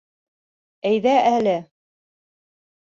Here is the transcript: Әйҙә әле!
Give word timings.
Әйҙә 0.93 1.15
әле! 1.35 1.55